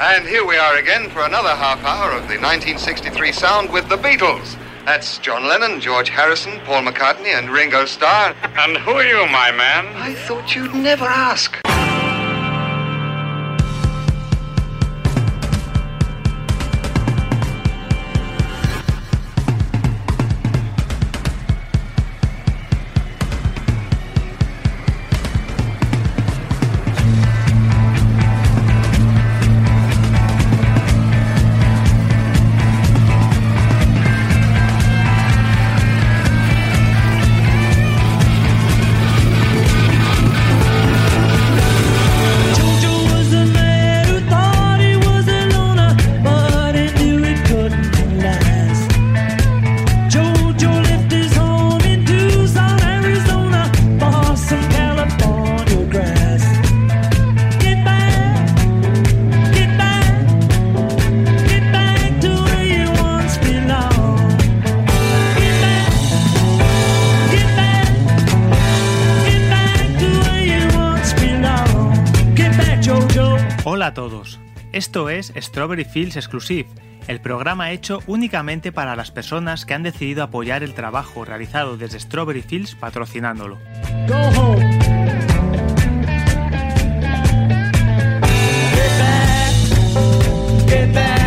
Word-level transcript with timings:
And 0.00 0.26
here 0.26 0.46
we 0.46 0.56
are 0.56 0.76
again 0.76 1.10
for 1.10 1.24
another 1.24 1.50
half 1.50 1.84
hour 1.84 2.12
of 2.12 2.28
the 2.28 2.38
1963 2.38 3.32
sound 3.32 3.70
with 3.70 3.88
the 3.90 3.96
Beatles. 3.96 4.56
That's 4.86 5.18
John 5.18 5.46
Lennon, 5.46 5.80
George 5.80 6.08
Harrison, 6.08 6.58
Paul 6.60 6.84
McCartney, 6.84 7.36
and 7.38 7.50
Ringo 7.50 7.84
Starr. 7.84 8.34
And 8.42 8.78
who 8.78 8.92
are 8.92 9.04
you, 9.04 9.26
my 9.26 9.52
man? 9.52 9.86
I 9.96 10.14
thought 10.14 10.54
you'd 10.54 10.74
never 10.74 11.04
ask. 11.04 11.60
Esto 74.82 75.08
es 75.10 75.32
Strawberry 75.36 75.84
Fields 75.84 76.16
Exclusive, 76.16 76.68
el 77.06 77.20
programa 77.20 77.70
hecho 77.70 78.00
únicamente 78.08 78.72
para 78.72 78.96
las 78.96 79.12
personas 79.12 79.64
que 79.64 79.74
han 79.74 79.84
decidido 79.84 80.24
apoyar 80.24 80.64
el 80.64 80.74
trabajo 80.74 81.24
realizado 81.24 81.76
desde 81.76 82.00
Strawberry 82.00 82.42
Fields 82.42 82.74
patrocinándolo. 82.74 83.60
Go 84.08 84.16
home. 84.40 84.80
Get 88.74 88.98
back, 88.98 89.54
get 90.66 90.92
back, 90.92 91.21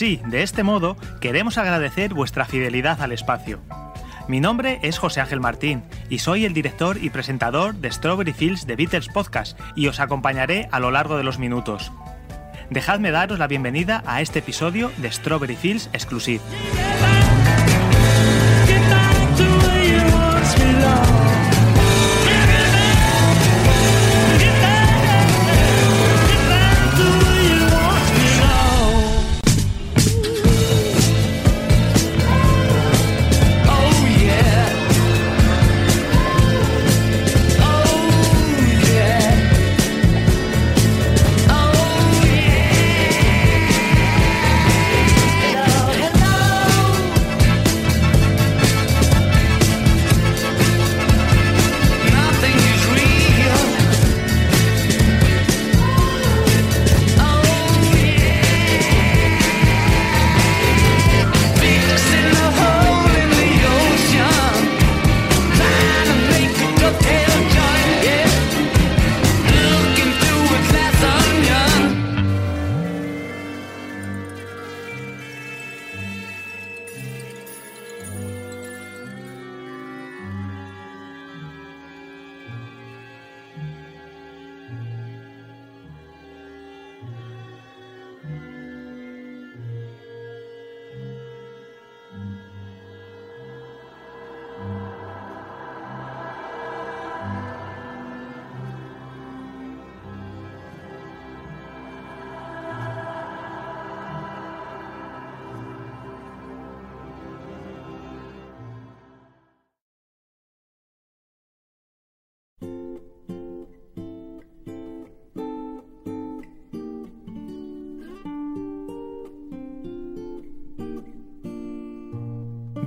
Así, 0.00 0.18
de 0.24 0.42
este 0.42 0.62
modo, 0.62 0.96
queremos 1.20 1.58
agradecer 1.58 2.14
vuestra 2.14 2.46
fidelidad 2.46 3.02
al 3.02 3.12
espacio. 3.12 3.60
Mi 4.28 4.40
nombre 4.40 4.78
es 4.82 4.98
José 4.98 5.20
Ángel 5.20 5.40
Martín 5.40 5.82
y 6.08 6.20
soy 6.20 6.46
el 6.46 6.54
director 6.54 6.96
y 6.96 7.10
presentador 7.10 7.74
de 7.74 7.92
Strawberry 7.92 8.32
Fields 8.32 8.66
de 8.66 8.76
Beatles 8.76 9.08
Podcast 9.08 9.60
y 9.76 9.88
os 9.88 10.00
acompañaré 10.00 10.70
a 10.72 10.80
lo 10.80 10.90
largo 10.90 11.18
de 11.18 11.22
los 11.22 11.38
minutos. 11.38 11.92
Dejadme 12.70 13.10
daros 13.10 13.38
la 13.38 13.46
bienvenida 13.46 14.02
a 14.06 14.22
este 14.22 14.38
episodio 14.38 14.90
de 14.96 15.12
Strawberry 15.12 15.56
Fields 15.56 15.90
Exclusive. 15.92 16.40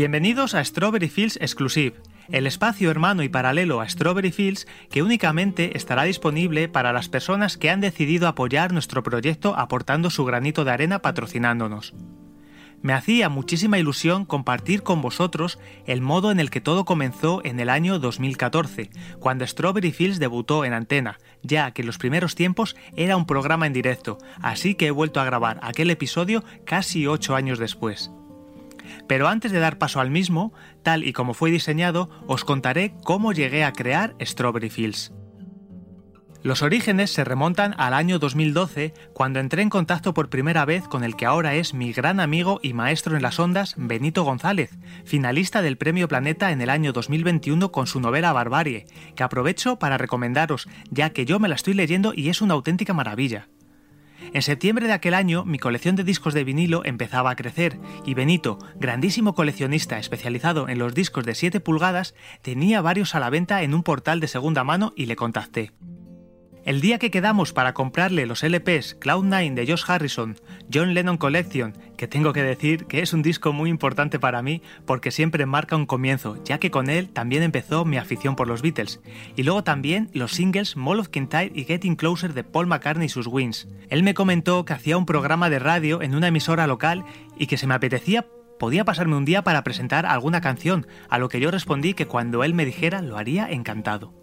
Bienvenidos 0.00 0.54
a 0.54 0.64
Strawberry 0.64 1.10
Fields 1.10 1.36
Exclusive, 1.42 1.96
el 2.30 2.46
espacio 2.46 2.90
hermano 2.90 3.22
y 3.22 3.28
paralelo 3.28 3.82
a 3.82 3.88
Strawberry 3.90 4.32
Fields 4.32 4.66
que 4.90 5.02
únicamente 5.02 5.76
estará 5.76 6.04
disponible 6.04 6.70
para 6.70 6.94
las 6.94 7.10
personas 7.10 7.58
que 7.58 7.68
han 7.68 7.82
decidido 7.82 8.26
apoyar 8.26 8.72
nuestro 8.72 9.02
proyecto 9.02 9.54
aportando 9.58 10.08
su 10.08 10.24
granito 10.24 10.64
de 10.64 10.70
arena 10.70 11.00
patrocinándonos. 11.00 11.92
Me 12.80 12.94
hacía 12.94 13.28
muchísima 13.28 13.78
ilusión 13.78 14.24
compartir 14.24 14.82
con 14.82 15.02
vosotros 15.02 15.58
el 15.84 16.00
modo 16.00 16.30
en 16.30 16.40
el 16.40 16.48
que 16.48 16.62
todo 16.62 16.86
comenzó 16.86 17.42
en 17.44 17.60
el 17.60 17.68
año 17.68 17.98
2014, 17.98 18.88
cuando 19.18 19.46
Strawberry 19.46 19.92
Fields 19.92 20.18
debutó 20.18 20.64
en 20.64 20.72
antena, 20.72 21.18
ya 21.42 21.72
que 21.72 21.82
en 21.82 21.86
los 21.86 21.98
primeros 21.98 22.34
tiempos 22.36 22.74
era 22.96 23.18
un 23.18 23.26
programa 23.26 23.66
en 23.66 23.74
directo, 23.74 24.16
así 24.40 24.76
que 24.76 24.86
he 24.86 24.92
vuelto 24.92 25.20
a 25.20 25.26
grabar 25.26 25.60
aquel 25.62 25.90
episodio 25.90 26.42
casi 26.64 27.06
8 27.06 27.34
años 27.34 27.58
después. 27.58 28.10
Pero 29.10 29.26
antes 29.26 29.50
de 29.50 29.58
dar 29.58 29.76
paso 29.76 29.98
al 29.98 30.08
mismo, 30.08 30.52
tal 30.84 31.02
y 31.02 31.12
como 31.12 31.34
fue 31.34 31.50
diseñado, 31.50 32.08
os 32.28 32.44
contaré 32.44 32.94
cómo 33.02 33.32
llegué 33.32 33.64
a 33.64 33.72
crear 33.72 34.14
Strawberry 34.22 34.70
Fields. 34.70 35.12
Los 36.44 36.62
orígenes 36.62 37.12
se 37.12 37.24
remontan 37.24 37.74
al 37.76 37.92
año 37.92 38.20
2012, 38.20 38.94
cuando 39.12 39.40
entré 39.40 39.62
en 39.62 39.68
contacto 39.68 40.14
por 40.14 40.30
primera 40.30 40.64
vez 40.64 40.86
con 40.86 41.02
el 41.02 41.16
que 41.16 41.26
ahora 41.26 41.56
es 41.56 41.74
mi 41.74 41.92
gran 41.92 42.20
amigo 42.20 42.60
y 42.62 42.72
maestro 42.72 43.16
en 43.16 43.22
las 43.22 43.40
ondas, 43.40 43.74
Benito 43.76 44.22
González, 44.22 44.78
finalista 45.04 45.60
del 45.60 45.76
Premio 45.76 46.06
Planeta 46.06 46.52
en 46.52 46.60
el 46.60 46.70
año 46.70 46.92
2021 46.92 47.72
con 47.72 47.88
su 47.88 47.98
novela 48.00 48.32
Barbarie, 48.32 48.86
que 49.16 49.24
aprovecho 49.24 49.80
para 49.80 49.98
recomendaros, 49.98 50.68
ya 50.88 51.10
que 51.10 51.26
yo 51.26 51.40
me 51.40 51.48
la 51.48 51.56
estoy 51.56 51.74
leyendo 51.74 52.12
y 52.14 52.28
es 52.28 52.42
una 52.42 52.54
auténtica 52.54 52.94
maravilla. 52.94 53.48
En 54.32 54.42
septiembre 54.42 54.86
de 54.86 54.92
aquel 54.92 55.14
año 55.14 55.44
mi 55.44 55.58
colección 55.58 55.96
de 55.96 56.04
discos 56.04 56.34
de 56.34 56.44
vinilo 56.44 56.84
empezaba 56.84 57.30
a 57.30 57.36
crecer 57.36 57.78
y 58.04 58.14
Benito, 58.14 58.58
grandísimo 58.76 59.34
coleccionista 59.34 59.98
especializado 59.98 60.68
en 60.68 60.78
los 60.78 60.94
discos 60.94 61.24
de 61.24 61.34
7 61.34 61.60
pulgadas, 61.60 62.14
tenía 62.42 62.80
varios 62.80 63.14
a 63.14 63.20
la 63.20 63.30
venta 63.30 63.62
en 63.62 63.74
un 63.74 63.82
portal 63.82 64.20
de 64.20 64.28
segunda 64.28 64.64
mano 64.64 64.92
y 64.96 65.06
le 65.06 65.16
contacté. 65.16 65.72
El 66.66 66.82
día 66.82 66.98
que 66.98 67.10
quedamos 67.10 67.54
para 67.54 67.72
comprarle 67.72 68.26
los 68.26 68.42
LPs 68.42 69.00
Cloud9 69.00 69.54
de 69.54 69.66
Josh 69.66 69.84
Harrison, 69.86 70.36
John 70.72 70.92
Lennon 70.92 71.16
Collection, 71.16 71.72
que 71.96 72.06
tengo 72.06 72.34
que 72.34 72.42
decir 72.42 72.84
que 72.84 73.00
es 73.00 73.14
un 73.14 73.22
disco 73.22 73.54
muy 73.54 73.70
importante 73.70 74.18
para 74.18 74.42
mí 74.42 74.60
porque 74.84 75.10
siempre 75.10 75.46
marca 75.46 75.74
un 75.74 75.86
comienzo, 75.86 76.36
ya 76.44 76.58
que 76.58 76.70
con 76.70 76.90
él 76.90 77.08
también 77.08 77.42
empezó 77.42 77.86
mi 77.86 77.96
afición 77.96 78.36
por 78.36 78.46
los 78.46 78.60
Beatles, 78.60 79.00
y 79.36 79.42
luego 79.42 79.64
también 79.64 80.10
los 80.12 80.32
singles 80.32 80.76
Mall 80.76 81.00
of 81.00 81.08
Kintyre 81.08 81.50
y 81.54 81.64
Getting 81.64 81.96
Closer 81.96 82.34
de 82.34 82.44
Paul 82.44 82.66
McCartney 82.66 83.06
y 83.06 83.08
sus 83.08 83.26
Wings. 83.26 83.66
Él 83.88 84.02
me 84.02 84.12
comentó 84.12 84.66
que 84.66 84.74
hacía 84.74 84.98
un 84.98 85.06
programa 85.06 85.48
de 85.48 85.60
radio 85.60 86.02
en 86.02 86.14
una 86.14 86.28
emisora 86.28 86.66
local 86.66 87.04
y 87.38 87.46
que 87.46 87.56
se 87.56 87.66
me 87.66 87.74
apetecía 87.74 88.26
podía 88.58 88.84
pasarme 88.84 89.16
un 89.16 89.24
día 89.24 89.42
para 89.42 89.64
presentar 89.64 90.04
alguna 90.04 90.42
canción, 90.42 90.86
a 91.08 91.18
lo 91.18 91.30
que 91.30 91.40
yo 91.40 91.50
respondí 91.50 91.94
que 91.94 92.06
cuando 92.06 92.44
él 92.44 92.52
me 92.52 92.66
dijera 92.66 93.00
lo 93.00 93.16
haría 93.16 93.50
encantado. 93.50 94.19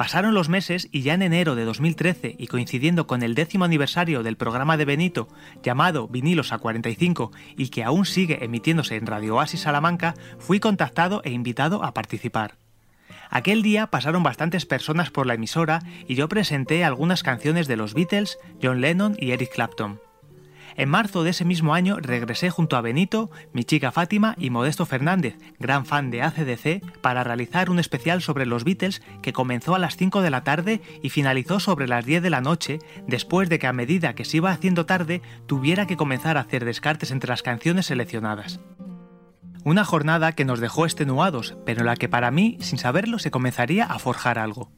Pasaron 0.00 0.32
los 0.32 0.48
meses 0.48 0.88
y 0.92 1.02
ya 1.02 1.12
en 1.12 1.20
enero 1.20 1.56
de 1.56 1.66
2013 1.66 2.34
y 2.38 2.46
coincidiendo 2.46 3.06
con 3.06 3.22
el 3.22 3.34
décimo 3.34 3.66
aniversario 3.66 4.22
del 4.22 4.38
programa 4.38 4.78
de 4.78 4.86
Benito 4.86 5.28
llamado 5.62 6.08
Vinilos 6.08 6.54
a 6.54 6.58
45 6.58 7.32
y 7.58 7.68
que 7.68 7.84
aún 7.84 8.06
sigue 8.06 8.42
emitiéndose 8.42 8.96
en 8.96 9.04
Radio 9.06 9.36
Oasis 9.36 9.60
Salamanca, 9.60 10.14
fui 10.38 10.58
contactado 10.58 11.20
e 11.22 11.32
invitado 11.32 11.84
a 11.84 11.92
participar. 11.92 12.54
Aquel 13.28 13.60
día 13.60 13.88
pasaron 13.88 14.22
bastantes 14.22 14.64
personas 14.64 15.10
por 15.10 15.26
la 15.26 15.34
emisora 15.34 15.82
y 16.08 16.14
yo 16.14 16.30
presenté 16.30 16.82
algunas 16.82 17.22
canciones 17.22 17.68
de 17.68 17.76
los 17.76 17.92
Beatles, 17.92 18.38
John 18.62 18.80
Lennon 18.80 19.18
y 19.20 19.32
Eric 19.32 19.52
Clapton. 19.52 20.00
En 20.76 20.88
marzo 20.88 21.22
de 21.22 21.30
ese 21.30 21.44
mismo 21.44 21.74
año 21.74 21.98
regresé 22.00 22.50
junto 22.50 22.76
a 22.76 22.80
Benito, 22.80 23.30
mi 23.52 23.64
chica 23.64 23.92
Fátima 23.92 24.34
y 24.38 24.50
Modesto 24.50 24.86
Fernández, 24.86 25.36
gran 25.58 25.86
fan 25.86 26.10
de 26.10 26.22
ACDC, 26.22 27.00
para 27.00 27.24
realizar 27.24 27.70
un 27.70 27.78
especial 27.78 28.22
sobre 28.22 28.46
los 28.46 28.64
Beatles 28.64 29.02
que 29.22 29.32
comenzó 29.32 29.74
a 29.74 29.78
las 29.78 29.96
5 29.96 30.22
de 30.22 30.30
la 30.30 30.44
tarde 30.44 30.80
y 31.02 31.10
finalizó 31.10 31.60
sobre 31.60 31.88
las 31.88 32.04
10 32.04 32.22
de 32.22 32.30
la 32.30 32.40
noche, 32.40 32.78
después 33.06 33.48
de 33.48 33.58
que 33.58 33.66
a 33.66 33.72
medida 33.72 34.14
que 34.14 34.24
se 34.24 34.38
iba 34.38 34.50
haciendo 34.50 34.86
tarde 34.86 35.22
tuviera 35.46 35.86
que 35.86 35.96
comenzar 35.96 36.36
a 36.36 36.40
hacer 36.40 36.64
descartes 36.64 37.10
entre 37.10 37.30
las 37.30 37.42
canciones 37.42 37.86
seleccionadas. 37.86 38.60
Una 39.62 39.84
jornada 39.84 40.32
que 40.32 40.46
nos 40.46 40.60
dejó 40.60 40.86
extenuados, 40.86 41.56
pero 41.66 41.80
en 41.80 41.86
la 41.86 41.96
que 41.96 42.08
para 42.08 42.30
mí, 42.30 42.56
sin 42.60 42.78
saberlo, 42.78 43.18
se 43.18 43.30
comenzaría 43.30 43.84
a 43.84 43.98
forjar 43.98 44.38
algo. 44.38 44.70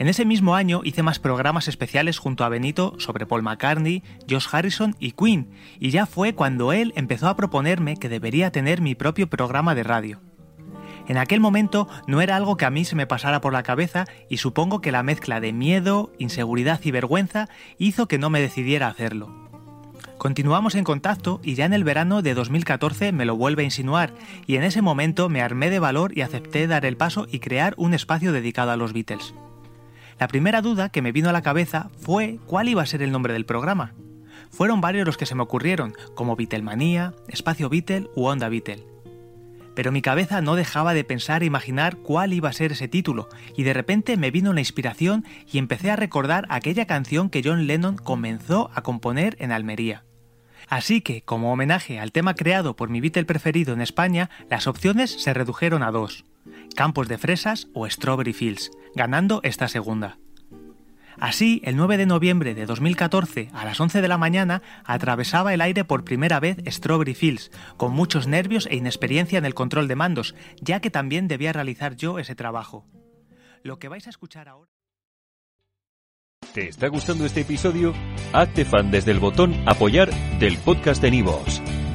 En 0.00 0.08
ese 0.08 0.24
mismo 0.24 0.54
año 0.54 0.80
hice 0.82 1.02
más 1.02 1.18
programas 1.18 1.68
especiales 1.68 2.18
junto 2.18 2.42
a 2.42 2.48
Benito 2.48 2.94
sobre 2.96 3.26
Paul 3.26 3.42
McCartney, 3.42 4.02
Josh 4.26 4.46
Harrison 4.50 4.96
y 4.98 5.12
Queen, 5.12 5.50
y 5.78 5.90
ya 5.90 6.06
fue 6.06 6.34
cuando 6.34 6.72
él 6.72 6.94
empezó 6.96 7.28
a 7.28 7.36
proponerme 7.36 7.98
que 7.98 8.08
debería 8.08 8.50
tener 8.50 8.80
mi 8.80 8.94
propio 8.94 9.28
programa 9.28 9.74
de 9.74 9.82
radio. 9.82 10.22
En 11.06 11.18
aquel 11.18 11.40
momento 11.40 11.86
no 12.06 12.22
era 12.22 12.36
algo 12.36 12.56
que 12.56 12.64
a 12.64 12.70
mí 12.70 12.86
se 12.86 12.96
me 12.96 13.06
pasara 13.06 13.42
por 13.42 13.52
la 13.52 13.62
cabeza 13.62 14.06
y 14.30 14.38
supongo 14.38 14.80
que 14.80 14.90
la 14.90 15.02
mezcla 15.02 15.38
de 15.38 15.52
miedo, 15.52 16.14
inseguridad 16.18 16.80
y 16.82 16.92
vergüenza 16.92 17.50
hizo 17.76 18.08
que 18.08 18.16
no 18.16 18.30
me 18.30 18.40
decidiera 18.40 18.88
hacerlo. 18.88 19.50
Continuamos 20.16 20.76
en 20.76 20.84
contacto 20.84 21.42
y 21.44 21.56
ya 21.56 21.66
en 21.66 21.74
el 21.74 21.84
verano 21.84 22.22
de 22.22 22.32
2014 22.32 23.12
me 23.12 23.26
lo 23.26 23.36
vuelve 23.36 23.64
a 23.64 23.66
insinuar 23.66 24.14
y 24.46 24.56
en 24.56 24.62
ese 24.62 24.80
momento 24.80 25.28
me 25.28 25.42
armé 25.42 25.68
de 25.68 25.78
valor 25.78 26.16
y 26.16 26.22
acepté 26.22 26.66
dar 26.66 26.86
el 26.86 26.96
paso 26.96 27.26
y 27.30 27.40
crear 27.40 27.74
un 27.76 27.92
espacio 27.92 28.32
dedicado 28.32 28.70
a 28.70 28.78
los 28.78 28.94
Beatles. 28.94 29.34
La 30.20 30.28
primera 30.28 30.60
duda 30.60 30.90
que 30.90 31.00
me 31.00 31.12
vino 31.12 31.30
a 31.30 31.32
la 31.32 31.40
cabeza 31.40 31.88
fue 31.98 32.38
cuál 32.44 32.68
iba 32.68 32.82
a 32.82 32.86
ser 32.86 33.02
el 33.02 33.10
nombre 33.10 33.32
del 33.32 33.46
programa. 33.46 33.94
Fueron 34.50 34.82
varios 34.82 35.06
los 35.06 35.16
que 35.16 35.24
se 35.24 35.34
me 35.34 35.42
ocurrieron, 35.42 35.94
como 36.14 36.36
Beatlemanía, 36.36 37.14
Espacio 37.28 37.70
Beatle 37.70 38.10
u 38.14 38.26
Onda 38.26 38.50
Beatle. 38.50 38.84
Pero 39.74 39.92
mi 39.92 40.02
cabeza 40.02 40.42
no 40.42 40.56
dejaba 40.56 40.92
de 40.92 41.04
pensar 41.04 41.42
e 41.42 41.46
imaginar 41.46 41.96
cuál 41.96 42.34
iba 42.34 42.50
a 42.50 42.52
ser 42.52 42.72
ese 42.72 42.86
título, 42.86 43.30
y 43.56 43.62
de 43.62 43.72
repente 43.72 44.18
me 44.18 44.30
vino 44.30 44.52
la 44.52 44.60
inspiración 44.60 45.24
y 45.50 45.56
empecé 45.56 45.90
a 45.90 45.96
recordar 45.96 46.44
aquella 46.50 46.86
canción 46.86 47.30
que 47.30 47.40
John 47.42 47.66
Lennon 47.66 47.96
comenzó 47.96 48.70
a 48.74 48.82
componer 48.82 49.36
en 49.40 49.52
Almería. 49.52 50.04
Así 50.68 51.00
que, 51.00 51.22
como 51.22 51.50
homenaje 51.50 51.98
al 51.98 52.12
tema 52.12 52.34
creado 52.34 52.76
por 52.76 52.90
mi 52.90 53.00
Beatle 53.00 53.24
preferido 53.24 53.72
en 53.72 53.80
España, 53.80 54.28
las 54.50 54.66
opciones 54.66 55.10
se 55.10 55.32
redujeron 55.32 55.82
a 55.82 55.90
dos. 55.90 56.26
Campos 56.74 57.08
de 57.08 57.18
Fresas 57.18 57.68
o 57.74 57.88
Strawberry 57.88 58.32
Fields, 58.32 58.70
ganando 58.94 59.40
esta 59.42 59.68
segunda. 59.68 60.18
Así, 61.18 61.60
el 61.64 61.76
9 61.76 61.98
de 61.98 62.06
noviembre 62.06 62.54
de 62.54 62.64
2014, 62.64 63.50
a 63.52 63.64
las 63.66 63.78
11 63.78 64.00
de 64.00 64.08
la 64.08 64.16
mañana, 64.16 64.62
atravesaba 64.84 65.52
el 65.52 65.60
aire 65.60 65.84
por 65.84 66.02
primera 66.02 66.40
vez 66.40 66.56
Strawberry 66.66 67.14
Fields, 67.14 67.50
con 67.76 67.92
muchos 67.92 68.26
nervios 68.26 68.66
e 68.70 68.76
inexperiencia 68.76 69.38
en 69.38 69.44
el 69.44 69.54
control 69.54 69.86
de 69.86 69.96
mandos, 69.96 70.34
ya 70.60 70.80
que 70.80 70.90
también 70.90 71.28
debía 71.28 71.52
realizar 71.52 71.94
yo 71.94 72.18
ese 72.18 72.34
trabajo. 72.34 72.86
Lo 73.62 73.78
que 73.78 73.88
vais 73.88 74.06
a 74.06 74.10
escuchar 74.10 74.48
ahora... 74.48 74.70
¿Te 76.54 76.68
está 76.68 76.88
gustando 76.88 77.26
este 77.26 77.42
episodio? 77.42 77.94
Hazte 78.32 78.64
fan 78.64 78.90
desde 78.90 79.12
el 79.12 79.20
botón 79.20 79.54
Apoyar 79.66 80.10
del 80.40 80.56
podcast 80.58 81.00
de 81.02 81.10
Nivos. 81.10 81.62